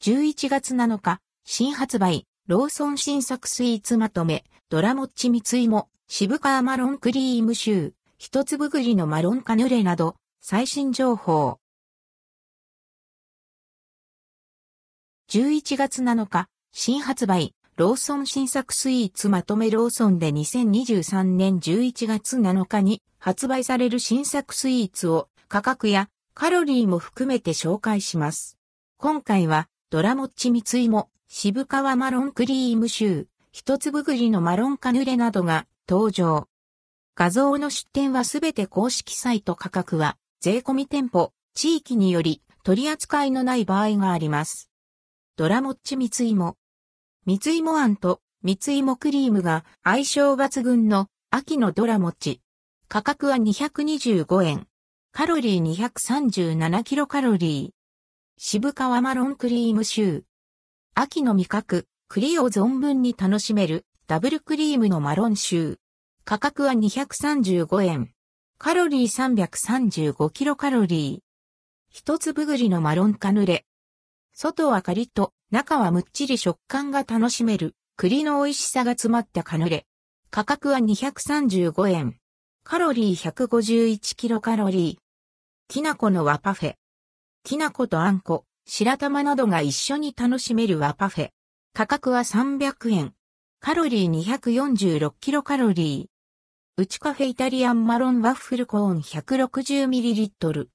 [0.00, 11.58] 11月7日、新発売、ローソン新作スイーツまとめ、ドラモッチ蜜芋、渋川マロンクリームシュー、一粒栗のマロンカヌレなど、最新情報。
[15.30, 28.58] 11月7日、新発売、ローソン新作スイーツまとめローソンで2023年11月7日に発売される新作スイーツを価格やカロリーも含めて紹介します。
[28.96, 36.46] 今回はドラモッチ蜜芋、渋川マロンクリームシュー、一粒栗のマロンカヌレなどが登場。
[37.14, 44.70] 画像の出展はすべて公式サイト価格は税込み店舗、地域により取り扱いのない場合があります。
[45.36, 46.58] ドラモッチ蜜芋。
[47.24, 52.42] 蜜芋あんと蜜芋クリームが相性抜群の秋のドラモッチ。
[52.88, 54.66] 価格は225円。
[55.12, 57.77] カロリー237キロカロリー。
[58.40, 60.22] 渋川マロンクリームシュー。
[60.94, 65.76] 秋の味覚、栗を存分に楽しめるダブルクリームのマロンシュー。
[66.24, 68.12] 価格は235円。
[68.56, 71.20] カロリー335キロカロリー。
[71.90, 73.66] 一粒栗のマロンカヌレ。
[74.32, 79.84] 外はカリッと、中はむっちり食感が楽しめる、栗の美味しさが詰まったカヌレ。
[80.30, 82.16] 価格は235円。
[82.62, 85.02] カロリー151キロカロリー。
[85.66, 86.74] きな粉の和パフェ。
[87.48, 91.30] きな粉とあんこ、白玉などが一緒に楽しめる和パフェ。
[91.72, 93.14] 価格は300円。
[93.58, 96.82] カロリー246キロカロリー。
[96.82, 100.66] うちカフェイタリアンマロンワッフルコーン 160ml。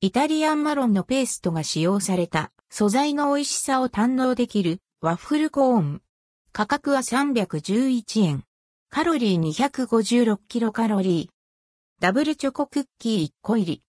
[0.00, 6.02] イタリアンマロンのペーストが使用された素材の美味しさを堪能できるワッフルコーン。
[6.50, 8.42] 価格は311円。
[8.90, 12.00] カロリー256キロカロリー。
[12.00, 13.82] ダブルチョコクッキー1個入り。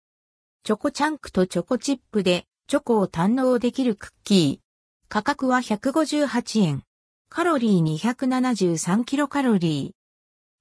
[0.64, 5.08] チョコチャンクとチョコチップでチョコを堪能できるクッキー。
[5.08, 6.84] 価格は158円。
[7.30, 10.00] カロリー273キロカロリー。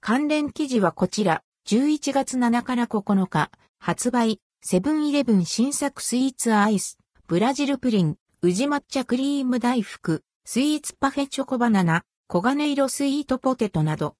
[0.00, 6.98] 関連記事はこちら、11月7から9日、発売、セブンイレブン新作スイーツアイス。
[7.26, 14.14] ブラジルプリン、宇治抹茶クリーム大福、スイーツパフェチョコバナナ、黄金色スイートポテトなど、